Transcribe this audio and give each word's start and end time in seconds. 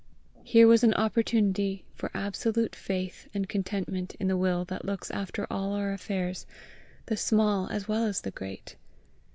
Here 0.43 0.67
was 0.67 0.83
an 0.83 0.95
opportunity 0.95 1.85
for 1.93 2.09
absolute 2.15 2.73
faith 2.75 3.27
and 3.35 3.47
contentment 3.47 4.15
in 4.15 4.29
the 4.29 4.35
will 4.35 4.65
that 4.65 4.83
looks 4.83 5.11
after 5.11 5.45
all 5.51 5.73
our 5.73 5.93
affairs, 5.93 6.47
the 7.05 7.15
small 7.15 7.67
as 7.69 7.87
well 7.87 8.05
as 8.05 8.21
the 8.21 8.31
great. 8.31 8.77